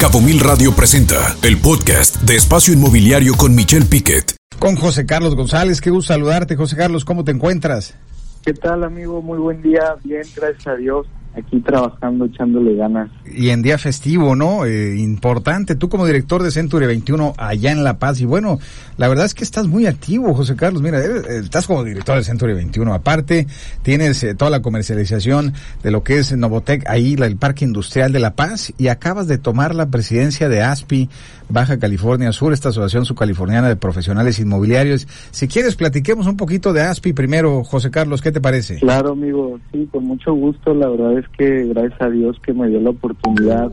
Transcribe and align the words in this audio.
Cabo 0.00 0.22
Mil 0.22 0.40
Radio 0.40 0.72
presenta 0.72 1.36
el 1.42 1.58
podcast 1.60 2.22
de 2.22 2.34
Espacio 2.34 2.72
Inmobiliario 2.72 3.34
con 3.36 3.54
Michelle 3.54 3.84
Piquet. 3.84 4.34
Con 4.58 4.74
José 4.74 5.04
Carlos 5.04 5.36
González, 5.36 5.82
qué 5.82 5.90
gusto 5.90 6.14
saludarte, 6.14 6.56
José 6.56 6.74
Carlos, 6.74 7.04
¿cómo 7.04 7.22
te 7.22 7.32
encuentras? 7.32 7.94
¿Qué 8.42 8.54
tal, 8.54 8.82
amigo? 8.82 9.20
Muy 9.20 9.36
buen 9.36 9.60
día, 9.60 9.96
bien, 10.02 10.22
gracias 10.34 10.66
a 10.68 10.76
Dios 10.76 11.06
aquí 11.34 11.60
trabajando, 11.60 12.24
echándole 12.24 12.74
ganas. 12.74 13.10
Y 13.32 13.50
en 13.50 13.62
día 13.62 13.78
festivo, 13.78 14.34
¿no? 14.34 14.64
Eh, 14.64 14.96
importante. 14.98 15.74
Tú 15.74 15.88
como 15.88 16.06
director 16.06 16.42
de 16.42 16.50
Century 16.50 16.86
21 16.86 17.34
allá 17.36 17.70
en 17.70 17.84
La 17.84 17.98
Paz. 17.98 18.20
Y 18.20 18.24
bueno, 18.24 18.58
la 18.96 19.08
verdad 19.08 19.26
es 19.26 19.34
que 19.34 19.44
estás 19.44 19.66
muy 19.66 19.86
activo, 19.86 20.34
José 20.34 20.56
Carlos. 20.56 20.82
Mira, 20.82 21.00
estás 21.00 21.66
como 21.66 21.84
director 21.84 22.16
de 22.16 22.24
Century 22.24 22.54
21. 22.54 22.92
Aparte, 22.92 23.46
tienes 23.82 24.22
eh, 24.24 24.34
toda 24.34 24.50
la 24.50 24.62
comercialización 24.62 25.52
de 25.82 25.90
lo 25.90 26.02
que 26.02 26.18
es 26.18 26.36
Novotec, 26.36 26.88
ahí 26.88 27.14
el 27.14 27.36
Parque 27.36 27.64
Industrial 27.64 28.12
de 28.12 28.18
La 28.18 28.34
Paz. 28.34 28.72
Y 28.78 28.88
acabas 28.88 29.28
de 29.28 29.38
tomar 29.38 29.74
la 29.74 29.90
presidencia 29.90 30.48
de 30.48 30.62
ASPI, 30.62 31.08
Baja 31.48 31.78
California 31.78 32.32
Sur, 32.32 32.52
esta 32.52 32.70
asociación 32.70 33.04
subcaliforniana 33.04 33.68
de 33.68 33.76
profesionales 33.76 34.38
inmobiliarios. 34.38 35.06
Si 35.30 35.48
quieres, 35.48 35.76
platiquemos 35.76 36.26
un 36.26 36.36
poquito 36.36 36.72
de 36.72 36.82
ASPI 36.82 37.12
primero, 37.12 37.64
José 37.64 37.90
Carlos. 37.90 38.22
¿Qué 38.22 38.32
te 38.32 38.40
parece? 38.40 38.78
Claro, 38.78 39.12
amigo. 39.12 39.58
Sí, 39.72 39.88
con 39.92 40.04
mucho 40.04 40.32
gusto. 40.32 40.74
La 40.74 40.88
verdad 40.88 41.19
es 41.20 41.28
que 41.28 41.66
gracias 41.66 42.00
a 42.00 42.10
Dios 42.10 42.38
que 42.40 42.52
me 42.52 42.68
dio 42.68 42.80
la 42.80 42.90
oportunidad 42.90 43.70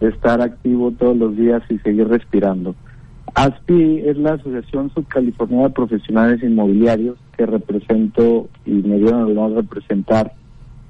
de 0.00 0.08
estar 0.08 0.40
activo 0.40 0.92
todos 0.92 1.16
los 1.16 1.36
días 1.36 1.62
y 1.68 1.78
seguir 1.78 2.08
respirando. 2.08 2.74
ASPI 3.34 4.02
es 4.06 4.16
la 4.16 4.34
Asociación 4.34 4.90
Subcaliforniana 4.94 5.68
de 5.68 5.74
Profesionales 5.74 6.42
Inmobiliarios 6.42 7.18
que 7.36 7.46
represento 7.46 8.48
y 8.64 8.70
me 8.70 8.98
dieron 8.98 9.28
el 9.28 9.38
honor 9.38 9.50
de 9.50 9.62
representar 9.62 10.32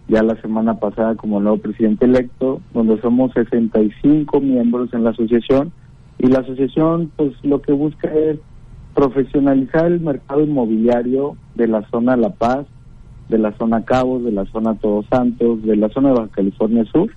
ya 0.09 0.23
la 0.23 0.41
semana 0.41 0.79
pasada 0.79 1.15
como 1.17 1.41
nuevo 1.41 1.59
presidente 1.59 2.07
electo, 2.07 2.63
donde 2.73 2.99
somos 3.01 3.33
65 3.35 4.41
miembros 4.41 4.93
en 4.95 5.05
la 5.05 5.11
asociación 5.11 5.73
y 6.19 6.29
la 6.29 6.41
asociación 6.41 7.11
pues 7.17 7.33
lo 7.43 7.61
que 7.61 7.73
busca 7.73 8.09
es 8.13 8.39
profesionalizar 8.95 9.87
el 9.87 10.01
mercado 10.01 10.41
inmobiliario 10.41 11.37
de 11.55 11.69
la 11.69 11.87
zona 11.91 12.17
La 12.17 12.31
Paz, 12.31 12.67
de 13.29 13.39
la 13.39 13.53
zona 13.53 13.85
Cabos, 13.85 14.25
de 14.25 14.33
la 14.33 14.45
zona 14.47 14.75
Todos 14.75 15.07
Santos, 15.07 15.63
de 15.63 15.77
la 15.77 15.89
zona 15.91 16.09
de 16.09 16.15
Baja 16.15 16.33
California 16.33 16.85
Sur, 16.87 17.11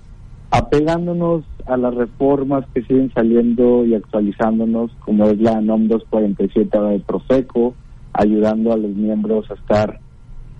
apegándonos 0.50 1.44
a 1.66 1.76
las 1.76 1.94
reformas 1.94 2.64
que 2.74 2.82
siguen 2.82 3.10
saliendo 3.14 3.84
y 3.84 3.94
actualizándonos, 3.94 4.90
como 5.00 5.26
es 5.26 5.40
la 5.40 5.60
NOM 5.60 5.88
247 5.88 6.78
de 6.78 7.00
Profeco, 7.00 7.74
ayudando 8.12 8.72
a 8.72 8.76
los 8.76 8.90
miembros 8.90 9.50
a 9.50 9.54
estar 9.54 10.00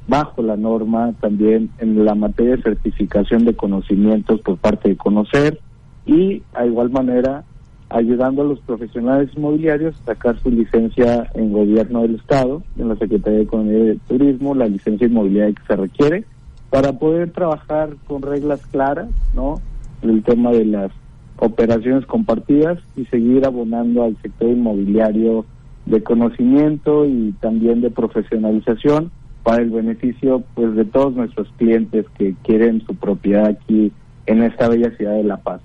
bajo 0.08 0.42
la 0.42 0.56
norma, 0.56 1.12
también 1.20 1.70
en 1.78 2.04
la 2.04 2.14
materia 2.14 2.56
de 2.56 2.62
certificación 2.62 3.44
de 3.44 3.54
conocimientos 3.54 4.40
por 4.40 4.56
parte 4.56 4.88
de 4.88 4.96
Conocer 4.96 5.60
y, 6.06 6.42
a 6.54 6.66
igual 6.66 6.90
manera, 6.90 7.44
ayudando 7.92 8.42
a 8.42 8.46
los 8.46 8.60
profesionales 8.60 9.30
inmobiliarios 9.36 10.00
a 10.00 10.04
sacar 10.04 10.38
su 10.40 10.50
licencia 10.50 11.30
en 11.34 11.52
gobierno 11.52 12.02
del 12.02 12.16
Estado, 12.16 12.62
en 12.78 12.88
la 12.88 12.96
Secretaría 12.96 13.38
de 13.38 13.44
Economía 13.44 13.78
y 13.78 13.86
de 13.86 13.98
Turismo, 14.08 14.54
la 14.54 14.68
licencia 14.68 15.06
inmobiliaria 15.06 15.54
que 15.54 15.66
se 15.66 15.76
requiere, 15.76 16.24
para 16.70 16.92
poder 16.94 17.32
trabajar 17.32 17.90
con 18.06 18.22
reglas 18.22 18.64
claras, 18.66 19.08
¿no? 19.34 19.60
El 20.02 20.22
tema 20.22 20.52
de 20.52 20.64
las 20.64 20.90
operaciones 21.36 22.06
compartidas 22.06 22.78
y 22.96 23.04
seguir 23.06 23.44
abonando 23.44 24.04
al 24.04 24.16
sector 24.22 24.48
inmobiliario 24.48 25.44
de 25.86 26.02
conocimiento 26.02 27.04
y 27.04 27.34
también 27.40 27.80
de 27.80 27.90
profesionalización 27.90 29.10
para 29.42 29.62
el 29.62 29.70
beneficio 29.70 30.44
pues 30.54 30.74
de 30.76 30.84
todos 30.84 31.14
nuestros 31.14 31.48
clientes 31.56 32.06
que 32.16 32.34
quieren 32.44 32.80
su 32.86 32.94
propiedad 32.94 33.46
aquí 33.46 33.92
en 34.26 34.42
esta 34.42 34.68
bella 34.68 34.96
ciudad 34.96 35.14
de 35.14 35.24
La 35.24 35.38
Paz. 35.38 35.60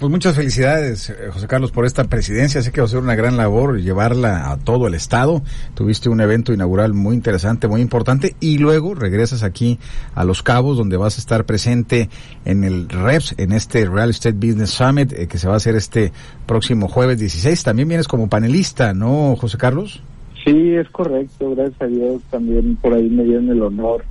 Pues 0.00 0.10
muchas 0.10 0.34
felicidades, 0.34 1.10
eh, 1.10 1.28
José 1.30 1.46
Carlos, 1.46 1.72
por 1.72 1.84
esta 1.84 2.04
presidencia. 2.04 2.62
Sé 2.62 2.72
que 2.72 2.80
va 2.80 2.86
a 2.86 2.88
ser 2.88 3.00
una 3.00 3.16
gran 3.16 3.36
labor 3.36 3.82
llevarla 3.82 4.50
a 4.50 4.56
todo 4.56 4.86
el 4.86 4.94
estado. 4.94 5.42
Tuviste 5.74 6.08
un 6.08 6.22
evento 6.22 6.54
inaugural 6.54 6.94
muy 6.94 7.14
interesante, 7.14 7.68
muy 7.68 7.82
importante, 7.82 8.34
y 8.40 8.56
luego 8.56 8.94
regresas 8.94 9.42
aquí 9.42 9.78
a 10.14 10.24
Los 10.24 10.42
Cabos, 10.42 10.78
donde 10.78 10.96
vas 10.96 11.18
a 11.18 11.20
estar 11.20 11.44
presente 11.44 12.08
en 12.46 12.64
el 12.64 12.88
REPS, 12.88 13.34
en 13.36 13.52
este 13.52 13.84
Real 13.84 14.08
Estate 14.08 14.38
Business 14.38 14.70
Summit, 14.70 15.12
eh, 15.12 15.28
que 15.28 15.36
se 15.36 15.48
va 15.48 15.52
a 15.52 15.56
hacer 15.58 15.76
este 15.76 16.12
próximo 16.46 16.88
jueves 16.88 17.18
16. 17.18 17.62
También 17.62 17.86
vienes 17.86 18.08
como 18.08 18.26
panelista, 18.30 18.94
¿no, 18.94 19.36
José 19.36 19.58
Carlos? 19.58 20.02
Sí, 20.42 20.76
es 20.76 20.88
correcto. 20.88 21.54
Gracias 21.54 21.82
a 21.82 21.86
Dios 21.88 22.22
también 22.30 22.76
por 22.76 22.94
ahí 22.94 23.10
me 23.10 23.24
dieron 23.24 23.50
el 23.50 23.60
honor 23.60 24.02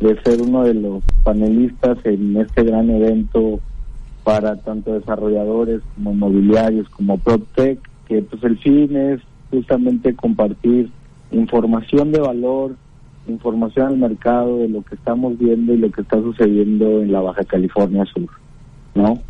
de 0.00 0.20
ser 0.22 0.42
uno 0.42 0.64
de 0.64 0.74
los 0.74 1.04
panelistas 1.22 1.98
en 2.04 2.36
este 2.36 2.64
gran 2.64 2.90
evento 2.90 3.60
para 4.24 4.56
tanto 4.56 4.92
desarrolladores 4.92 5.80
como 5.94 6.12
inmobiliarios 6.12 6.88
como 6.90 7.18
PropTech, 7.18 7.78
que 8.06 8.22
pues 8.22 8.42
el 8.44 8.58
fin 8.58 8.96
es 8.96 9.20
justamente 9.50 10.14
compartir 10.14 10.90
información 11.30 12.12
de 12.12 12.20
valor, 12.20 12.76
información 13.28 13.86
al 13.88 13.96
mercado 13.96 14.58
de 14.58 14.68
lo 14.68 14.82
que 14.82 14.94
estamos 14.94 15.38
viendo 15.38 15.72
y 15.72 15.78
lo 15.78 15.90
que 15.90 16.02
está 16.02 16.16
sucediendo 16.20 17.02
en 17.02 17.12
la 17.12 17.20
Baja 17.20 17.44
California 17.44 18.04
Sur, 18.06 18.28
¿no? 18.94 19.20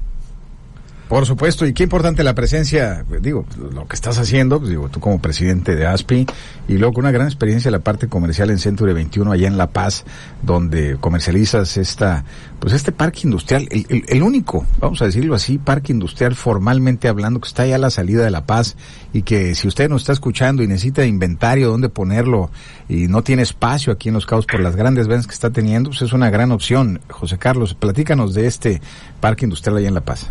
Por 1.10 1.26
supuesto, 1.26 1.66
y 1.66 1.72
qué 1.72 1.82
importante 1.82 2.22
la 2.22 2.37
presencia, 2.37 3.04
digo, 3.21 3.44
lo 3.75 3.88
que 3.88 3.97
estás 3.97 4.16
haciendo, 4.19 4.60
pues 4.60 4.71
digo, 4.71 4.88
tú 4.91 5.00
como 5.00 5.21
presidente 5.21 5.75
de 5.75 5.84
ASPI, 5.84 6.25
y 6.69 6.75
luego 6.75 6.93
con 6.93 7.03
una 7.03 7.10
gran 7.10 7.26
experiencia 7.26 7.69
en 7.69 7.72
la 7.72 7.81
parte 7.81 8.06
comercial 8.06 8.48
en 8.48 8.60
Century 8.60 8.93
21, 8.93 9.32
allá 9.32 9.48
en 9.48 9.59
La 9.59 9.66
Paz, 9.71 10.04
donde 10.41 10.98
comercializas 11.00 11.78
esta, 11.78 12.25
pues 12.60 12.75
este 12.75 12.93
parque 12.93 13.22
industrial, 13.25 13.66
el, 13.72 14.04
el, 14.06 14.22
único, 14.22 14.65
vamos 14.78 15.03
a 15.03 15.06
decirlo 15.06 15.34
así, 15.34 15.59
parque 15.59 15.93
industrial 15.93 16.37
formalmente 16.37 17.09
hablando, 17.09 17.41
que 17.41 17.48
está 17.48 17.65
allá 17.65 17.75
a 17.75 17.78
la 17.78 17.91
salida 17.91 18.22
de 18.22 18.31
La 18.31 18.47
Paz, 18.47 18.77
y 19.12 19.22
que 19.22 19.56
si 19.56 19.66
usted 19.66 19.88
nos 19.88 20.03
está 20.03 20.12
escuchando 20.12 20.62
y 20.62 20.69
necesita 20.69 21.04
inventario 21.04 21.71
donde 21.71 21.88
ponerlo, 21.88 22.53
y 22.88 23.09
no 23.09 23.25
tiene 23.25 23.42
espacio 23.42 23.92
aquí 23.92 24.10
en 24.10 24.15
Los 24.15 24.27
Cabos 24.27 24.47
por 24.47 24.60
las 24.60 24.77
grandes 24.77 25.09
ventas 25.09 25.27
que 25.27 25.34
está 25.34 25.50
teniendo, 25.50 25.91
pues 25.91 26.03
es 26.03 26.12
una 26.12 26.31
gran 26.31 26.53
opción. 26.53 27.00
José 27.09 27.37
Carlos, 27.37 27.75
platícanos 27.75 28.32
de 28.32 28.47
este 28.47 28.81
parque 29.19 29.44
industrial 29.44 29.78
allá 29.78 29.88
en 29.88 29.94
La 29.94 30.03
Paz. 30.03 30.31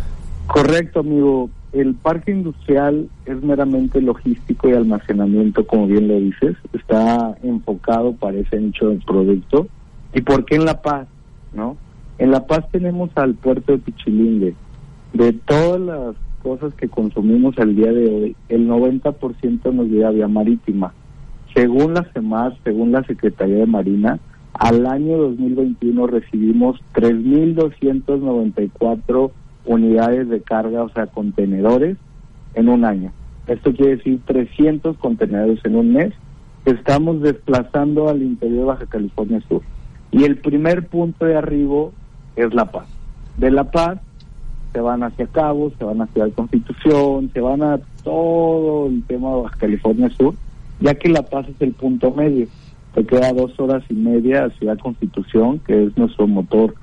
Correcto, 0.52 1.00
amigo. 1.00 1.50
El 1.72 1.94
parque 1.94 2.32
industrial 2.32 3.08
es 3.24 3.40
meramente 3.40 4.02
logístico 4.02 4.68
y 4.68 4.72
almacenamiento, 4.72 5.64
como 5.64 5.86
bien 5.86 6.08
lo 6.08 6.18
dices. 6.18 6.56
Está 6.72 7.36
enfocado 7.44 8.14
para 8.14 8.38
ese 8.38 8.58
nicho 8.58 8.88
de 8.88 8.98
producto. 9.06 9.68
¿Y 10.12 10.22
por 10.22 10.44
qué 10.44 10.56
en 10.56 10.64
La 10.64 10.82
Paz? 10.82 11.06
¿No? 11.52 11.76
En 12.18 12.32
La 12.32 12.48
Paz 12.48 12.68
tenemos 12.72 13.10
al 13.14 13.34
puerto 13.34 13.70
de 13.70 13.78
Pichilingue. 13.78 14.56
De 15.12 15.32
todas 15.32 15.80
las 15.80 16.16
cosas 16.42 16.74
que 16.74 16.88
consumimos 16.88 17.56
al 17.58 17.76
día 17.76 17.92
de 17.92 18.08
hoy, 18.08 18.34
el 18.48 18.68
90% 18.68 19.72
nos 19.72 19.86
llega 19.86 20.10
vía 20.10 20.26
marítima. 20.26 20.92
Según 21.54 21.94
la 21.94 22.02
CEMAR, 22.12 22.56
según 22.64 22.90
la 22.90 23.04
Secretaría 23.04 23.58
de 23.58 23.66
Marina, 23.66 24.18
al 24.54 24.84
año 24.86 25.16
2021 25.16 26.08
recibimos 26.08 26.80
3.294 26.94 29.30
unidades 29.64 30.28
de 30.28 30.40
carga, 30.40 30.82
o 30.82 30.88
sea, 30.90 31.06
contenedores 31.06 31.96
en 32.54 32.68
un 32.68 32.84
año. 32.84 33.12
Esto 33.46 33.72
quiere 33.72 33.96
decir 33.96 34.20
300 34.26 34.96
contenedores 34.98 35.64
en 35.64 35.76
un 35.76 35.92
mes 35.92 36.12
estamos 36.64 37.22
desplazando 37.22 38.08
al 38.08 38.22
interior 38.22 38.58
de 38.58 38.64
Baja 38.64 38.86
California 38.86 39.40
Sur. 39.48 39.62
Y 40.10 40.24
el 40.24 40.38
primer 40.38 40.88
punto 40.88 41.24
de 41.24 41.36
arribo 41.36 41.92
es 42.36 42.52
La 42.54 42.66
Paz. 42.66 42.86
De 43.36 43.50
La 43.50 43.70
Paz 43.70 44.00
se 44.72 44.80
van 44.80 45.02
hacia 45.02 45.26
Cabo, 45.26 45.72
se 45.78 45.84
van 45.84 46.02
hacia 46.02 46.26
la 46.26 46.34
Constitución, 46.34 47.30
se 47.32 47.40
van 47.40 47.62
a 47.62 47.78
todo 48.04 48.86
el 48.86 49.02
tema 49.04 49.30
de 49.30 49.42
Baja 49.42 49.56
California 49.58 50.10
Sur, 50.10 50.34
ya 50.80 50.94
que 50.94 51.08
La 51.08 51.22
Paz 51.22 51.48
es 51.48 51.60
el 51.60 51.72
punto 51.72 52.12
medio. 52.12 52.46
Te 52.94 53.04
queda 53.06 53.32
dos 53.32 53.58
horas 53.58 53.84
y 53.88 53.94
media 53.94 54.44
a 54.44 54.50
Ciudad 54.50 54.78
Constitución, 54.78 55.60
que 55.60 55.84
es 55.84 55.96
nuestro 55.96 56.26
motor 56.26 56.74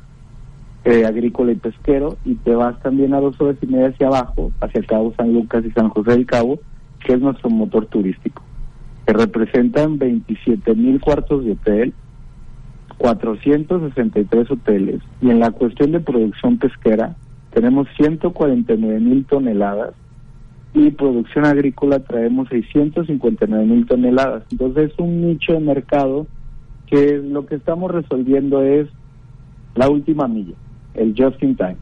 eh, 0.88 1.06
agrícola 1.06 1.52
y 1.52 1.56
pesquero, 1.56 2.18
y 2.24 2.36
te 2.36 2.56
vas 2.56 2.80
también 2.80 3.14
a 3.14 3.20
dos 3.20 3.40
horas 3.42 3.58
y 3.62 3.66
media 3.66 3.90
hacia 3.90 4.08
abajo, 4.08 4.54
hacia 4.62 4.82
Cabo 4.84 5.14
San 5.18 5.34
Lucas 5.34 5.66
y 5.66 5.72
San 5.72 5.90
José 5.90 6.12
del 6.12 6.26
Cabo, 6.26 6.60
que 7.06 7.12
es 7.12 7.20
nuestro 7.20 7.50
motor 7.50 7.88
turístico, 7.88 8.42
que 9.06 9.12
representan 9.12 9.98
27 9.98 10.76
mil 10.76 11.02
cuartos 11.02 11.44
de 11.44 11.52
hotel, 11.52 11.94
463 13.00 14.50
hoteles, 14.50 15.02
y 15.22 15.30
en 15.30 15.42
la 15.42 15.52
cuestión 15.52 15.92
de 15.92 16.00
producción 16.00 16.58
pesquera 16.58 17.18
tenemos 17.52 17.90
149 17.98 19.02
mil 19.02 19.26
toneladas, 19.26 19.94
y 20.74 20.92
producción 20.92 21.46
agrícola 21.46 22.00
traemos 22.00 22.48
659 22.48 23.66
mil 23.66 23.86
toneladas. 23.88 24.44
Entonces 24.52 24.92
es 24.94 25.00
un 25.00 25.28
nicho 25.28 25.52
de 25.52 25.60
mercado 25.60 26.28
que 26.86 27.18
lo 27.18 27.46
que 27.46 27.56
estamos 27.56 27.92
resolviendo 27.92 28.62
es 28.62 28.88
la 29.76 29.90
última 29.90 30.30
milla 30.30 30.54
el 30.98 31.14
just 31.18 31.42
in 31.42 31.56
time. 31.56 31.78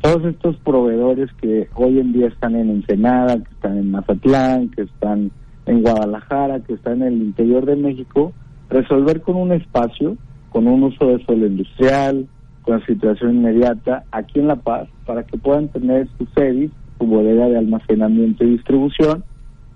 Todos 0.00 0.24
estos 0.26 0.56
proveedores 0.58 1.30
que 1.40 1.68
hoy 1.74 1.98
en 1.98 2.12
día 2.12 2.28
están 2.28 2.54
en 2.54 2.70
Ensenada, 2.70 3.36
que 3.36 3.50
están 3.54 3.78
en 3.78 3.90
Mazatlán, 3.90 4.68
que 4.70 4.82
están 4.82 5.30
en 5.66 5.82
Guadalajara, 5.82 6.60
que 6.60 6.74
están 6.74 7.02
en 7.02 7.14
el 7.14 7.22
interior 7.22 7.66
de 7.66 7.76
México, 7.76 8.32
resolver 8.70 9.22
con 9.22 9.36
un 9.36 9.52
espacio, 9.52 10.16
con 10.50 10.68
un 10.68 10.82
uso 10.84 11.06
de 11.06 11.24
suelo 11.24 11.46
industrial, 11.46 12.28
con 12.62 12.78
la 12.78 12.86
situación 12.86 13.36
inmediata 13.36 14.04
aquí 14.12 14.38
en 14.38 14.48
La 14.48 14.56
Paz, 14.56 14.88
para 15.04 15.24
que 15.24 15.36
puedan 15.38 15.68
tener 15.68 16.08
su 16.16 16.26
service 16.36 16.74
su 16.98 17.06
bodega 17.06 17.48
de 17.48 17.58
almacenamiento 17.58 18.44
y 18.44 18.50
distribución 18.50 19.24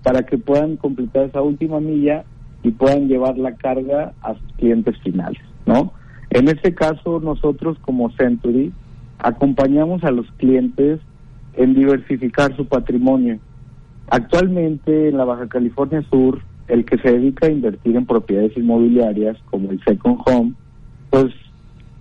para 0.03 0.23
que 0.23 0.37
puedan 0.37 0.75
completar 0.75 1.25
esa 1.25 1.41
última 1.41 1.79
milla 1.79 2.25
y 2.61 2.71
puedan 2.71 3.07
llevar 3.07 3.37
la 3.37 3.55
carga 3.55 4.13
a 4.21 4.33
sus 4.33 4.53
clientes 4.57 4.97
finales, 5.01 5.41
¿no? 5.65 5.93
En 6.33 6.47
este 6.47 6.73
caso, 6.73 7.19
nosotros 7.19 7.77
como 7.81 8.09
Century 8.13 8.73
acompañamos 9.19 10.03
a 10.03 10.09
los 10.09 10.25
clientes 10.37 10.99
en 11.53 11.75
diversificar 11.75 12.55
su 12.55 12.65
patrimonio. 12.65 13.37
Actualmente 14.09 15.09
en 15.09 15.17
la 15.17 15.25
Baja 15.25 15.47
California 15.47 16.01
Sur, 16.09 16.41
el 16.67 16.85
que 16.85 16.97
se 16.97 17.11
dedica 17.11 17.45
a 17.45 17.51
invertir 17.51 17.95
en 17.95 18.07
propiedades 18.07 18.57
inmobiliarias 18.57 19.37
como 19.51 19.69
el 19.69 19.79
Second 19.83 20.21
Home, 20.25 20.53
pues 21.11 21.27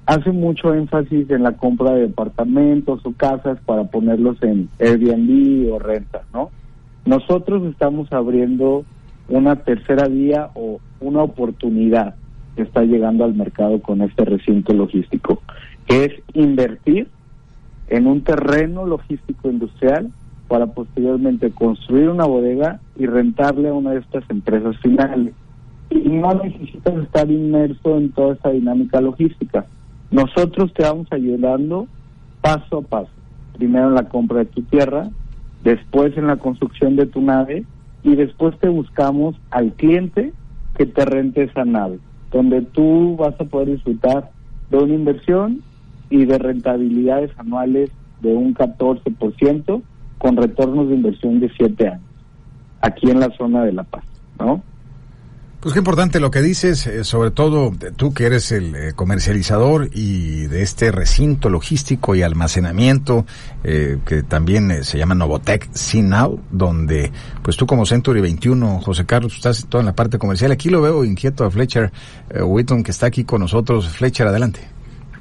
hace 0.06 0.32
mucho 0.32 0.72
énfasis 0.72 1.28
en 1.28 1.42
la 1.42 1.52
compra 1.52 1.92
de 1.92 2.08
departamentos 2.08 3.04
o 3.04 3.12
casas 3.12 3.58
para 3.66 3.84
ponerlos 3.84 4.42
en 4.42 4.70
Airbnb 4.80 5.74
o 5.74 5.78
renta, 5.78 6.22
¿no? 6.32 6.50
Nosotros 7.04 7.64
estamos 7.70 8.10
abriendo 8.10 8.86
una 9.28 9.56
tercera 9.56 10.08
vía 10.08 10.48
o 10.54 10.80
una 11.00 11.22
oportunidad 11.22 12.14
que 12.56 12.62
está 12.62 12.82
llegando 12.82 13.24
al 13.24 13.34
mercado 13.34 13.80
con 13.80 14.02
este 14.02 14.24
recinto 14.24 14.72
logístico, 14.72 15.42
que 15.86 16.04
es 16.04 16.12
invertir 16.34 17.08
en 17.88 18.06
un 18.06 18.22
terreno 18.22 18.86
logístico 18.86 19.50
industrial 19.50 20.10
para 20.48 20.66
posteriormente 20.66 21.50
construir 21.50 22.08
una 22.08 22.26
bodega 22.26 22.80
y 22.96 23.06
rentarle 23.06 23.68
a 23.68 23.74
una 23.74 23.92
de 23.92 24.00
estas 24.00 24.24
empresas 24.28 24.76
finales. 24.78 25.34
Y 25.90 26.00
no 26.08 26.34
necesitas 26.34 26.94
estar 27.02 27.30
inmerso 27.30 27.98
en 27.98 28.12
toda 28.12 28.34
esa 28.34 28.50
dinámica 28.50 29.00
logística. 29.00 29.66
Nosotros 30.10 30.72
te 30.74 30.82
vamos 30.82 31.06
ayudando 31.10 31.86
paso 32.40 32.78
a 32.78 32.82
paso. 32.82 33.10
Primero 33.56 33.88
en 33.88 33.94
la 33.94 34.08
compra 34.08 34.40
de 34.40 34.44
tu 34.46 34.62
tierra, 34.62 35.08
después 35.64 36.16
en 36.16 36.26
la 36.26 36.36
construcción 36.36 36.96
de 36.96 37.06
tu 37.06 37.20
nave 37.20 37.64
y 38.02 38.16
después 38.16 38.58
te 38.58 38.68
buscamos 38.68 39.36
al 39.50 39.72
cliente 39.72 40.32
que 40.76 40.86
te 40.86 41.04
rente 41.04 41.44
esa 41.44 41.64
nave, 41.64 41.98
donde 42.32 42.62
tú 42.62 43.16
vas 43.16 43.38
a 43.40 43.44
poder 43.44 43.70
disfrutar 43.70 44.30
de 44.70 44.78
una 44.78 44.94
inversión 44.94 45.62
y 46.10 46.24
de 46.24 46.38
rentabilidades 46.38 47.30
anuales 47.38 47.90
de 48.20 48.34
un 48.34 48.54
14% 48.54 49.82
con 50.18 50.36
retornos 50.36 50.88
de 50.88 50.94
inversión 50.94 51.40
de 51.40 51.50
7 51.56 51.88
años, 51.88 52.02
aquí 52.80 53.10
en 53.10 53.20
la 53.20 53.30
zona 53.36 53.64
de 53.64 53.72
La 53.72 53.82
Paz, 53.82 54.04
¿no? 54.38 54.62
Pues 55.62 55.74
qué 55.74 55.78
importante 55.78 56.18
lo 56.18 56.32
que 56.32 56.42
dices, 56.42 56.88
eh, 56.88 57.04
sobre 57.04 57.30
todo 57.30 57.72
tú 57.94 58.12
que 58.12 58.24
eres 58.26 58.50
el 58.50 58.74
eh, 58.74 58.92
comercializador 58.96 59.90
y 59.92 60.48
de 60.48 60.60
este 60.60 60.90
recinto 60.90 61.48
logístico 61.50 62.16
y 62.16 62.22
almacenamiento 62.22 63.26
eh, 63.62 63.98
que 64.04 64.24
también 64.24 64.82
se 64.82 64.98
llama 64.98 65.14
Novotec 65.14 65.72
Sinau, 65.72 66.40
donde 66.50 67.12
pues 67.44 67.56
tú 67.56 67.64
como 67.64 67.86
Century 67.86 68.20
21, 68.20 68.80
José 68.80 69.06
Carlos, 69.06 69.36
estás 69.36 69.64
todo 69.68 69.78
en 69.78 69.86
la 69.86 69.94
parte 69.94 70.18
comercial. 70.18 70.50
Aquí 70.50 70.68
lo 70.68 70.82
veo 70.82 71.04
inquieto 71.04 71.44
a 71.44 71.50
Fletcher 71.52 71.92
Whitton 72.42 72.82
que 72.82 72.90
está 72.90 73.06
aquí 73.06 73.22
con 73.22 73.40
nosotros. 73.40 73.88
Fletcher, 73.88 74.26
adelante. 74.26 74.62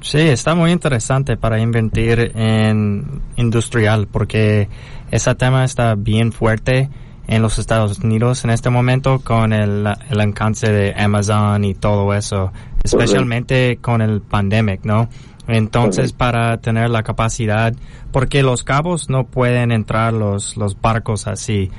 Sí, 0.00 0.18
está 0.18 0.56
muy 0.56 0.72
interesante 0.72 1.36
para 1.36 1.60
invertir 1.60 2.32
en 2.34 3.22
industrial 3.36 4.08
porque 4.10 4.68
ese 5.12 5.36
tema 5.36 5.64
está 5.64 5.94
bien 5.94 6.32
fuerte 6.32 6.90
en 7.26 7.42
los 7.42 7.58
Estados 7.58 7.98
Unidos 8.00 8.44
en 8.44 8.50
este 8.50 8.70
momento 8.70 9.20
con 9.20 9.52
el, 9.52 9.86
el 10.10 10.20
alcance 10.20 10.70
de 10.70 10.94
Amazon 10.94 11.64
y 11.64 11.74
todo 11.74 12.12
eso, 12.14 12.52
especialmente 12.82 13.78
con 13.80 14.02
el 14.02 14.20
pandemic, 14.20 14.84
¿no? 14.84 15.08
Entonces, 15.48 16.12
para 16.12 16.58
tener 16.58 16.90
la 16.90 17.02
capacidad, 17.02 17.74
porque 18.12 18.42
los 18.42 18.62
cabos 18.62 19.10
no 19.10 19.24
pueden 19.24 19.72
entrar 19.72 20.12
los, 20.12 20.56
los 20.56 20.80
barcos 20.80 21.26
así. 21.26 21.70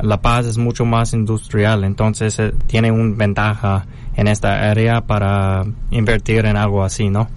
La 0.00 0.20
Paz 0.20 0.46
es 0.46 0.58
mucho 0.58 0.84
más 0.84 1.12
industrial, 1.14 1.82
entonces 1.82 2.38
eh, 2.38 2.52
tiene 2.66 2.92
una 2.92 3.16
ventaja 3.16 3.86
en 4.16 4.28
esta 4.28 4.70
área 4.70 5.00
para 5.00 5.64
invertir 5.90 6.44
en 6.46 6.56
algo 6.56 6.84
así, 6.84 7.08
¿no? 7.08 7.28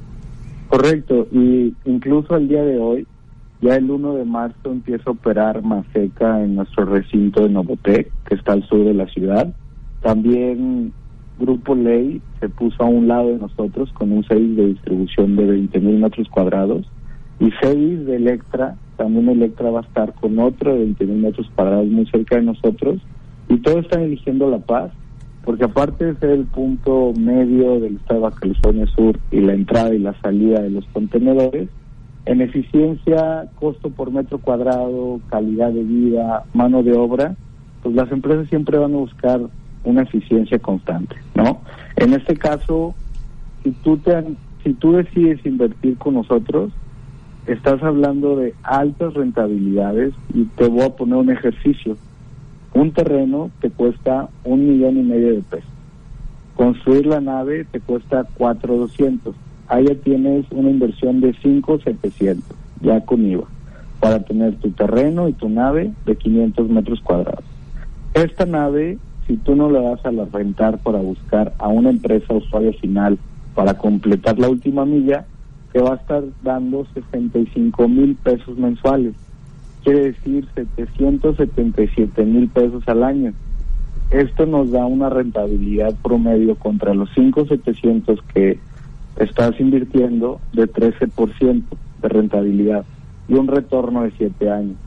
Correcto, 0.68 1.28
y 1.32 1.74
incluso 1.86 2.36
el 2.36 2.48
día 2.48 2.64
de 2.64 2.78
hoy 2.78 3.08
ya 3.62 3.76
el 3.76 3.90
1 3.90 4.16
de 4.16 4.26
marzo 4.26 4.72
empieza 4.72 5.04
a 5.08 5.14
operar 5.14 5.62
Maseca 5.64 6.44
en 6.44 6.56
nuestro 6.56 6.86
recinto 6.86 7.44
de 7.44 7.50
Novotec, 7.50 8.12
que 8.26 8.36
está 8.36 8.54
al 8.54 8.64
sur 8.68 8.84
de 8.84 8.96
la 8.96 9.08
ciudad. 9.08 9.54
También 10.02 10.92
Grupo 11.40 11.76
Ley 11.76 12.22
se 12.40 12.50
puso 12.50 12.84
a 12.84 12.88
un 12.88 13.08
lado 13.08 13.30
de 13.30 13.38
nosotros 13.38 13.92
con 13.94 14.12
un 14.12 14.24
service 14.24 14.62
de 14.62 14.68
distribución 14.70 15.36
de 15.36 15.46
20 15.46 15.80
mil 15.80 16.00
metros 16.00 16.28
cuadrados. 16.30 16.90
Y 17.40 17.50
Cevis 17.62 18.06
de 18.06 18.16
Electra, 18.16 18.78
también 18.98 19.30
Electra 19.30 19.70
va 19.70 19.80
a 19.80 19.84
estar 19.84 20.14
con 20.14 20.40
otro 20.40 20.74
de 20.74 20.80
20 20.80 21.06
mil 21.06 21.18
metros 21.18 21.50
cuadrados 21.56 21.88
muy 21.88 22.08
cerca 22.08 22.38
de 22.38 22.44
nosotros. 22.44 23.00
Y 23.48 23.58
todos 23.58 23.86
están 23.86 24.02
eligiendo 24.02 24.50
La 24.50 24.60
Paz, 24.60 24.92
porque 25.44 25.66
aparte 25.66 26.06
de 26.06 26.16
ser 26.16 26.30
el 26.32 26.46
punto 26.46 27.14
medio 27.20 27.80
del 27.80 27.98
estado 27.98 28.28
de 28.28 28.36
California 28.36 28.88
Sur 28.96 29.20
y 29.32 29.40
la 29.40 29.54
entrada 29.54 29.94
y 29.94 30.00
la 30.00 30.20
salida 30.22 30.62
de 30.62 30.70
los 30.70 30.86
contenedores, 30.94 31.70
en 32.26 32.42
eficiencia, 32.42 33.48
costo 33.56 33.90
por 33.90 34.12
metro 34.12 34.38
cuadrado, 34.38 35.20
calidad 35.30 35.72
de 35.72 35.84
vida, 35.84 36.44
mano 36.54 36.84
de 36.84 36.94
obra, 36.94 37.36
pues 37.82 37.96
las 37.96 38.12
empresas 38.12 38.48
siempre 38.50 38.78
van 38.78 38.94
a 38.94 38.98
buscar 38.98 39.42
una 39.84 40.04
eficiencia 40.04 40.60
constante, 40.60 41.16
¿no? 41.34 41.62
En 41.96 42.14
este 42.14 42.36
caso, 42.36 42.94
si 43.64 43.72
tú 43.72 43.98
te, 43.98 44.24
si 44.64 44.74
tú 44.74 44.94
decides 44.94 45.44
invertir 45.46 45.98
con 45.98 46.14
nosotros, 46.14 46.72
estás 47.48 47.82
hablando 47.82 48.36
de 48.36 48.54
altas 48.62 49.16
rentabilidades 49.16 50.14
y 50.34 50.44
te 50.44 50.68
voy 50.68 50.84
a 50.84 50.96
poner 50.96 51.16
un 51.16 51.32
ejercicio. 51.32 51.98
Un 52.74 52.92
terreno 52.92 53.50
te 53.60 53.70
cuesta 53.70 54.30
un 54.44 54.68
millón 54.68 54.98
y 54.98 55.04
medio 55.04 55.34
de 55.34 55.42
pesos. 55.42 55.70
Construir 56.56 57.08
la 57.08 57.20
nave 57.20 57.66
te 57.66 57.80
cuesta 57.80 58.26
cuatro 58.38 58.78
doscientos 58.78 59.36
ahí 59.72 59.86
ya 59.86 59.96
tienes 59.96 60.46
una 60.52 60.70
inversión 60.70 61.22
de 61.22 61.34
5,700, 61.42 62.44
ya 62.82 63.00
con 63.06 63.26
IVA, 63.26 63.46
para 64.02 64.20
tener 64.20 64.56
tu 64.58 64.70
terreno 64.72 65.30
y 65.30 65.34
tu 65.34 65.48
nave 65.48 65.94
de 66.06 66.16
500 66.18 66.70
metros 66.70 67.00
cuadrados. 67.00 67.46
Esta 68.14 68.46
nave, 68.46 68.98
si 69.26 69.38
tú 69.38 69.56
no 69.56 69.72
la 69.72 69.80
das 69.80 70.06
a 70.06 70.12
la 70.12 70.26
rentar 70.26 70.78
para 70.80 71.00
buscar 71.00 71.54
a 71.58 71.70
una 71.70 71.90
empresa 71.90 72.34
usuario 72.34 72.74
final 72.74 73.18
para 73.56 73.78
completar 73.78 74.38
la 74.38 74.50
última 74.50 74.86
milla, 74.86 75.26
te 75.72 75.82
va 75.82 75.94
a 75.94 75.96
estar 75.96 76.22
dando 76.44 76.86
65 76.94 77.88
mil 77.88 78.16
pesos 78.16 78.58
mensuales. 78.58 79.14
Quiere 79.86 80.12
decir 80.12 80.46
777 80.54 82.26
mil 82.26 82.50
pesos 82.50 82.84
al 82.88 83.04
año. 83.04 83.32
Esto 84.10 84.46
nos 84.46 84.72
da 84.72 84.86
una 84.86 85.10
rentabilidad 85.10 85.96
promedio 86.04 86.56
contra 86.56 86.94
los 86.94 87.10
5,700 87.14 88.20
que 88.34 88.60
estás 89.18 89.60
invirtiendo 89.60 90.40
de 90.54 90.68
13% 90.68 91.64
de 92.02 92.10
rentabilidad 92.10 92.86
y 93.28 93.34
un 93.36 93.48
retorno 93.48 94.04
de 94.04 94.12
7 94.18 94.50
años. 94.50 94.78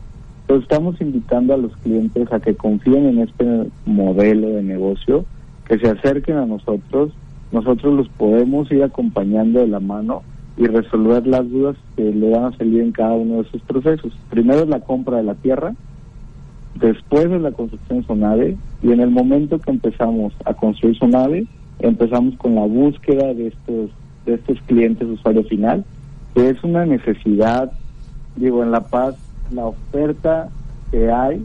Entonces 0.42 0.64
estamos 0.64 1.00
invitando 1.00 1.54
a 1.54 1.56
los 1.56 1.74
clientes 1.78 2.30
a 2.30 2.40
que 2.40 2.54
confíen 2.54 3.06
en 3.06 3.20
este 3.20 3.70
modelo 3.86 4.48
de 4.48 4.62
negocio, 4.62 5.24
que 5.66 5.78
se 5.78 5.88
acerquen 5.88 6.36
a 6.36 6.46
nosotros, 6.46 7.12
nosotros 7.50 7.94
los 7.94 8.08
podemos 8.10 8.70
ir 8.70 8.82
acompañando 8.82 9.60
de 9.60 9.68
la 9.68 9.80
mano 9.80 10.22
y 10.56 10.66
resolver 10.66 11.26
las 11.26 11.48
dudas 11.50 11.76
que 11.96 12.02
le 12.02 12.30
van 12.30 12.44
a 12.44 12.56
salir 12.56 12.82
en 12.82 12.92
cada 12.92 13.14
uno 13.14 13.36
de 13.36 13.40
esos 13.42 13.62
procesos. 13.62 14.12
Primero 14.28 14.60
es 14.60 14.68
la 14.68 14.80
compra 14.80 15.16
de 15.16 15.22
la 15.22 15.34
tierra, 15.34 15.74
después 16.74 17.26
es 17.26 17.40
la 17.40 17.52
construcción 17.52 18.00
de 18.00 18.06
su 18.06 18.14
nave 18.14 18.56
y 18.82 18.92
en 18.92 19.00
el 19.00 19.10
momento 19.10 19.58
que 19.58 19.70
empezamos 19.70 20.34
a 20.44 20.52
construir 20.54 20.96
su 20.96 21.08
nave, 21.08 21.46
empezamos 21.78 22.36
con 22.36 22.54
la 22.54 22.66
búsqueda 22.66 23.32
de 23.32 23.48
estos 23.48 23.90
de 24.24 24.34
estos 24.34 24.60
clientes 24.62 25.08
usuario 25.08 25.44
final, 25.44 25.84
que 26.34 26.48
es 26.48 26.62
una 26.64 26.86
necesidad, 26.86 27.72
digo, 28.36 28.62
en 28.62 28.70
La 28.70 28.80
Paz 28.82 29.16
la 29.50 29.66
oferta 29.66 30.48
que 30.90 31.10
hay 31.10 31.44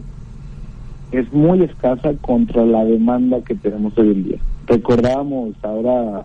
es 1.12 1.32
muy 1.32 1.62
escasa 1.62 2.12
contra 2.20 2.64
la 2.64 2.84
demanda 2.84 3.40
que 3.42 3.54
tenemos 3.54 3.96
hoy 3.98 4.12
en 4.12 4.24
día. 4.24 4.38
Recordábamos 4.66 5.54
ahora, 5.62 6.24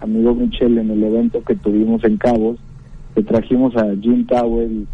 amigo 0.00 0.34
Michel, 0.34 0.78
en 0.78 0.90
el 0.90 1.02
evento 1.04 1.42
que 1.42 1.54
tuvimos 1.54 2.02
en 2.04 2.16
Cabos, 2.16 2.58
que 3.14 3.22
trajimos 3.22 3.76
a 3.76 3.94
Jim 4.00 4.26
Towell, 4.26 4.86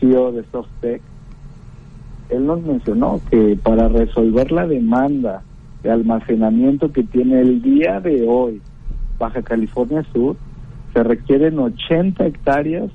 CEO 0.00 0.32
de 0.32 0.44
SoftTech, 0.50 1.02
él 2.30 2.46
nos 2.46 2.62
mencionó 2.62 3.20
que 3.30 3.58
para 3.62 3.88
resolver 3.88 4.52
la 4.52 4.66
demanda 4.66 5.42
de 5.82 5.90
almacenamiento 5.90 6.92
que 6.92 7.02
tiene 7.02 7.40
el 7.40 7.62
día 7.62 8.00
de 8.00 8.26
hoy 8.26 8.60
Baja 9.18 9.42
California 9.42 10.04
Sur, 10.12 10.36
se 10.98 11.04
requieren 11.04 11.60
80 11.60 12.26
hectáreas 12.26 12.90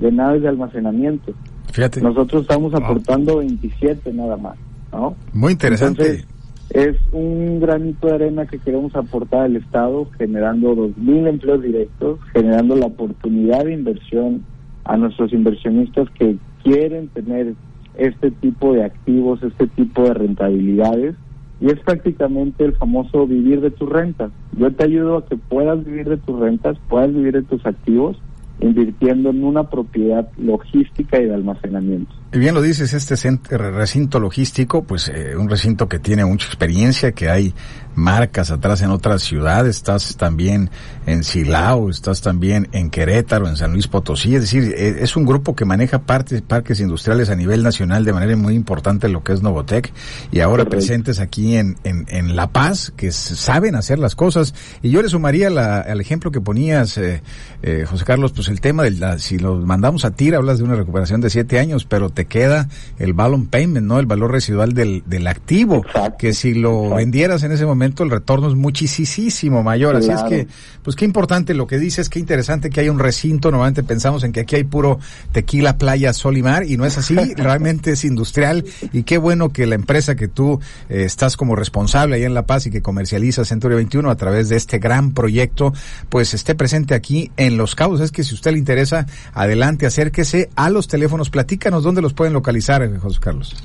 de 0.00 0.10
naves 0.10 0.40
de 0.40 0.48
almacenamiento. 0.48 1.34
Fíjate. 1.70 2.00
Nosotros 2.00 2.42
estamos 2.42 2.72
aportando 2.74 3.38
27 3.38 4.10
nada 4.14 4.38
más, 4.38 4.56
¿no? 4.90 5.14
Muy 5.34 5.52
interesante. 5.52 6.24
es 6.70 6.96
un 7.12 7.60
granito 7.60 8.06
de 8.06 8.14
arena 8.14 8.46
que 8.46 8.58
queremos 8.58 8.96
aportar 8.96 9.42
al 9.42 9.56
Estado, 9.56 10.08
generando 10.16 10.74
2.000 10.74 11.28
empleos 11.28 11.62
directos, 11.62 12.20
generando 12.32 12.74
la 12.74 12.86
oportunidad 12.86 13.64
de 13.66 13.74
inversión 13.74 14.44
a 14.84 14.96
nuestros 14.96 15.34
inversionistas 15.34 16.08
que 16.18 16.38
quieren 16.62 17.08
tener 17.08 17.54
este 17.98 18.30
tipo 18.30 18.72
de 18.72 18.84
activos, 18.84 19.42
este 19.42 19.66
tipo 19.66 20.04
de 20.04 20.14
rentabilidades 20.14 21.16
y 21.62 21.70
es 21.70 21.78
prácticamente 21.78 22.64
el 22.64 22.74
famoso 22.74 23.24
vivir 23.24 23.60
de 23.60 23.70
tus 23.70 23.88
rentas. 23.88 24.32
Yo 24.58 24.74
te 24.74 24.84
ayudo 24.84 25.18
a 25.18 25.26
que 25.26 25.36
puedas 25.36 25.84
vivir 25.84 26.08
de 26.08 26.16
tus 26.16 26.38
rentas, 26.40 26.76
puedas 26.88 27.14
vivir 27.14 27.34
de 27.34 27.42
tus 27.42 27.64
activos 27.64 28.20
invirtiendo 28.60 29.30
en 29.30 29.44
una 29.44 29.68
propiedad 29.68 30.28
logística 30.38 31.20
y 31.20 31.26
de 31.26 31.34
almacenamiento. 31.34 32.12
Y 32.32 32.38
bien 32.38 32.54
lo 32.54 32.62
dices, 32.62 32.92
este 32.94 33.16
recinto 33.58 34.20
logístico, 34.20 34.84
pues 34.84 35.08
eh, 35.08 35.36
un 35.36 35.48
recinto 35.48 35.88
que 35.88 35.98
tiene 35.98 36.24
mucha 36.24 36.46
experiencia, 36.46 37.12
que 37.12 37.28
hay 37.28 37.52
marcas 37.94 38.50
atrás 38.50 38.82
en 38.82 38.90
otras 38.90 39.22
ciudades, 39.22 39.76
estás 39.76 40.16
también 40.16 40.70
en 41.06 41.24
Silao, 41.24 41.90
estás 41.90 42.20
también 42.20 42.68
en 42.72 42.90
Querétaro, 42.90 43.48
en 43.48 43.56
San 43.56 43.72
Luis 43.72 43.88
Potosí, 43.88 44.34
es 44.34 44.42
decir, 44.42 44.74
eh, 44.76 44.98
es 45.00 45.16
un 45.16 45.24
grupo 45.24 45.54
que 45.54 45.64
maneja 45.64 46.00
partes, 46.00 46.42
parques 46.42 46.80
industriales 46.80 47.30
a 47.30 47.36
nivel 47.36 47.62
nacional 47.62 48.04
de 48.04 48.12
manera 48.12 48.36
muy 48.36 48.54
importante 48.54 49.08
lo 49.08 49.22
que 49.22 49.32
es 49.32 49.42
Novotec 49.42 49.92
y 50.30 50.40
ahora 50.40 50.64
presentes 50.64 51.20
aquí 51.20 51.56
en, 51.56 51.76
en, 51.84 52.06
en, 52.08 52.36
La 52.36 52.48
Paz, 52.48 52.92
que 52.96 53.12
saben 53.12 53.74
hacer 53.74 53.98
las 53.98 54.14
cosas. 54.14 54.54
Y 54.82 54.90
yo 54.90 55.02
le 55.02 55.08
sumaría 55.08 55.50
la, 55.50 55.80
al 55.80 56.00
ejemplo 56.00 56.30
que 56.30 56.40
ponías, 56.40 56.96
eh, 56.98 57.22
eh, 57.62 57.84
José 57.88 58.04
Carlos, 58.04 58.32
pues 58.32 58.48
el 58.48 58.60
tema 58.60 58.84
de 58.84 58.92
la, 58.92 59.18
si 59.18 59.38
lo 59.38 59.56
mandamos 59.56 60.04
a 60.04 60.12
tira, 60.12 60.38
hablas 60.38 60.58
de 60.58 60.64
una 60.64 60.74
recuperación 60.74 61.20
de 61.20 61.30
siete 61.30 61.58
años, 61.58 61.84
pero 61.84 62.10
te 62.10 62.26
queda 62.26 62.68
el 62.98 63.12
balance 63.12 63.48
payment, 63.50 63.86
¿no? 63.86 63.98
El 63.98 64.06
valor 64.06 64.32
residual 64.32 64.72
del, 64.72 65.02
del 65.06 65.26
activo, 65.26 65.84
que 66.18 66.32
si 66.32 66.54
lo 66.54 66.90
vendieras 66.90 67.42
en 67.42 67.52
ese 67.52 67.66
momento 67.66 67.81
el 67.82 68.10
retorno 68.10 68.48
es 68.48 68.54
muchísimo 68.54 69.62
mayor. 69.62 69.96
Así 69.96 70.10
es 70.10 70.22
que, 70.24 70.46
pues 70.82 70.96
qué 70.96 71.04
importante 71.04 71.54
lo 71.54 71.66
que 71.66 71.78
dices, 71.78 72.08
qué 72.08 72.18
interesante 72.18 72.70
que 72.70 72.80
hay 72.80 72.88
un 72.88 72.98
recinto. 72.98 73.50
Normalmente 73.50 73.82
pensamos 73.82 74.24
en 74.24 74.32
que 74.32 74.40
aquí 74.40 74.56
hay 74.56 74.64
puro 74.64 74.98
tequila, 75.32 75.78
playa, 75.78 76.12
sol 76.12 76.36
y 76.36 76.42
mar, 76.42 76.64
y 76.66 76.76
no 76.76 76.84
es 76.84 76.98
así. 76.98 77.16
Realmente 77.36 77.92
es 77.92 78.04
industrial 78.04 78.64
y 78.92 79.02
qué 79.02 79.18
bueno 79.18 79.50
que 79.50 79.66
la 79.66 79.74
empresa 79.74 80.14
que 80.14 80.28
tú 80.28 80.60
eh, 80.88 81.04
estás 81.04 81.36
como 81.36 81.56
responsable 81.56 82.16
ahí 82.16 82.24
en 82.24 82.34
La 82.34 82.46
Paz 82.46 82.66
y 82.66 82.70
que 82.70 82.82
comercializa 82.82 83.44
Centuria 83.44 83.76
21 83.76 84.10
a 84.10 84.16
través 84.16 84.48
de 84.48 84.56
este 84.56 84.78
gran 84.78 85.12
proyecto, 85.12 85.72
pues 86.08 86.34
esté 86.34 86.54
presente 86.54 86.94
aquí 86.94 87.30
en 87.36 87.56
Los 87.56 87.74
Cabos. 87.74 88.00
Es 88.00 88.12
que 88.12 88.24
si 88.24 88.34
usted 88.34 88.52
le 88.52 88.58
interesa, 88.58 89.06
adelante, 89.34 89.86
acérquese 89.86 90.50
a 90.56 90.70
los 90.70 90.88
teléfonos, 90.88 91.30
platícanos 91.30 91.82
dónde 91.82 92.02
los 92.02 92.14
pueden 92.14 92.32
localizar, 92.32 92.88
José 92.98 93.18
Carlos? 93.20 93.56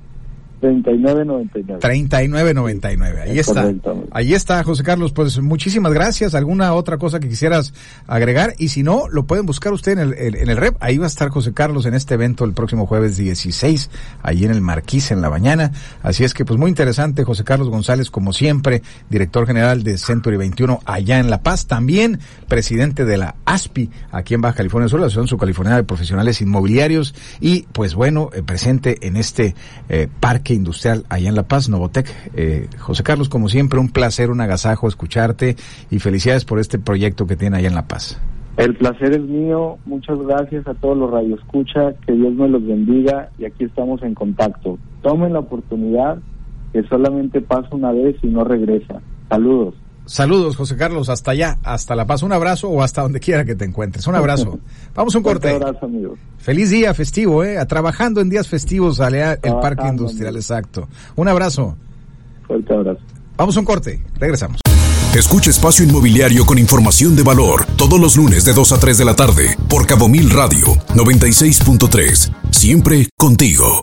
39.99. 0.62 1.80
39.99. 1.80 3.22
Ahí 3.24 3.40
está. 3.40 3.74
Ahí 4.12 4.34
está, 4.34 4.64
José 4.64 4.84
Carlos. 4.84 5.12
Pues 5.12 5.40
muchísimas 5.40 5.94
gracias. 5.94 6.36
¿Alguna 6.36 6.74
otra 6.74 6.98
cosa 6.98 7.20
que 7.20 7.28
quisieras 7.28 7.74
agregar? 8.08 8.54
Y 8.58 8.70
si 8.70 8.84
no, 8.84 9.08
lo 9.10 9.26
pueden 9.26 9.46
buscar 9.46 9.74
usted 9.74 9.94
en 9.94 10.00
el, 10.00 10.14
en 10.14 10.50
el 10.50 10.58
REP. 10.58 10.76
Ahí 10.80 10.98
va 10.98 11.06
a 11.06 11.08
estar 11.08 11.30
José 11.30 11.54
Carlos 11.54 11.86
en 11.86 11.94
este 11.94 12.14
evento 12.14 12.46
el 12.46 12.54
próximo 12.54 12.86
jueves 12.86 13.18
16, 13.18 13.90
ahí 14.22 14.46
en 14.46 14.52
el 14.52 14.62
Marquís 14.62 15.12
en 15.12 15.22
la 15.22 15.30
mañana. 15.30 15.72
Así 16.04 16.24
es 16.24 16.34
que 16.34 16.46
pues 16.46 16.60
muy 16.60 16.70
interesante, 16.70 17.24
José 17.24 17.44
Carlos 17.44 17.70
González, 17.70 18.12
como 18.12 18.34
siempre, 18.34 18.82
director 19.10 19.48
general 19.48 19.84
de 19.84 19.98
Century 19.98 20.38
21 20.38 20.80
allá 20.86 21.20
en 21.20 21.30
La 21.30 21.42
Paz. 21.42 21.68
También 21.68 22.20
presidente 22.48 23.06
de 23.06 23.18
la 23.18 23.36
ASPI 23.46 23.90
aquí 24.12 24.34
en 24.34 24.42
Baja 24.42 24.58
California 24.58 24.90
Sur, 24.90 25.00
la 25.00 25.08
Asociación 25.08 25.28
Subcaliforniana 25.28 25.78
de 25.78 25.84
Profesionales 25.84 26.42
Inmobiliarios. 26.42 27.16
Y 27.40 27.64
pues 27.72 27.96
bueno, 27.96 28.30
eh, 28.34 28.44
presente 28.44 29.08
en 29.08 29.18
este 29.18 29.56
eh, 29.90 30.08
parque 30.20 30.51
industrial 30.54 31.04
allá 31.10 31.30
en 31.30 31.36
La 31.36 31.44
Paz, 31.44 31.70
Novotec. 31.70 32.08
Eh, 32.36 32.68
José 32.78 33.04
Carlos, 33.04 33.30
como 33.30 33.50
siempre, 33.50 33.80
un 33.80 33.90
placer, 33.90 34.32
un 34.32 34.42
agasajo 34.42 34.88
escucharte 34.88 35.56
y 35.90 36.00
felicidades 36.00 36.46
por 36.46 36.60
este 36.60 36.80
proyecto 36.80 37.28
que 37.28 37.36
tiene 37.36 37.58
allá 37.58 37.68
en 37.68 37.76
La 37.76 37.88
Paz. 37.88 38.20
El 38.58 38.76
placer 38.76 39.14
es 39.14 39.22
mío, 39.22 39.78
muchas 39.86 40.20
gracias 40.20 40.68
a 40.68 40.74
todos 40.74 40.98
los 40.98 41.10
radioescucha, 41.10 41.94
que 42.06 42.14
Dios 42.14 42.34
me 42.34 42.50
los 42.50 42.66
bendiga 42.66 43.30
y 43.40 43.46
aquí 43.46 43.64
estamos 43.64 44.04
en 44.04 44.14
contacto. 44.14 44.78
Tomen 45.02 45.34
la 45.34 45.40
oportunidad 45.40 46.20
que 46.74 46.84
solamente 46.84 47.42
pasa 47.42 47.70
una 47.72 47.92
vez 47.92 48.16
y 48.22 48.28
no 48.28 48.44
regresa. 48.44 49.02
Saludos. 49.30 49.76
Saludos, 50.12 50.58
José 50.58 50.76
Carlos, 50.76 51.08
hasta 51.08 51.32
allá, 51.32 51.58
hasta 51.64 51.96
La 51.96 52.06
Paz. 52.06 52.22
Un 52.22 52.34
abrazo 52.34 52.68
o 52.68 52.84
hasta 52.84 53.02
donde 53.02 53.22
quiera 53.22 53.46
que 53.46 53.56
te 53.56 53.64
encuentres. 53.64 54.08
Un 54.08 54.16
abrazo. 54.16 54.60
Vamos 54.94 55.16
a 55.16 55.20
un 55.20 55.24
corte. 55.24 55.56
Un 55.56 55.64
abrazo, 55.64 55.86
amigo. 55.86 56.18
Feliz 56.38 56.70
día 56.70 56.94
festivo, 56.94 57.46
¿eh? 57.46 57.66
Trabajando 57.66 58.20
en 58.20 58.30
días 58.30 58.50
festivos, 58.50 59.00
Alea, 59.00 59.40
el 59.42 59.54
Parque 59.62 59.88
Industrial, 59.88 60.36
exacto. 60.36 60.90
Un 61.16 61.30
abrazo. 61.30 61.78
Fuerte 62.46 62.74
abrazo. 62.74 63.00
Vamos 63.38 63.56
a 63.56 63.60
un 63.62 63.66
corte. 63.66 64.02
Regresamos. 64.20 64.60
Escucha 65.16 65.50
Espacio 65.50 65.86
Inmobiliario 65.86 66.46
con 66.46 66.58
información 66.58 67.16
de 67.16 67.24
valor 67.24 67.66
todos 67.78 67.98
los 67.98 68.18
lunes 68.18 68.44
de 68.44 68.52
2 68.52 68.74
a 68.74 68.80
3 68.80 68.98
de 68.98 69.06
la 69.06 69.16
tarde 69.16 69.56
por 69.70 69.88
Cabo 69.88 70.10
Mil 70.10 70.30
Radio 70.30 70.66
96.3. 70.94 72.34
Siempre 72.52 73.08
contigo. 73.18 73.80